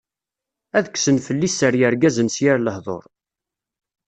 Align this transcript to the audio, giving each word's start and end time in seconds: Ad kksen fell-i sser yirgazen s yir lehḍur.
Ad 0.77 0.85
kksen 0.93 1.17
fell-i 1.27 1.49
sser 1.51 1.73
yirgazen 1.79 2.29
s 2.35 2.37
yir 2.43 2.57
lehḍur. 2.61 3.03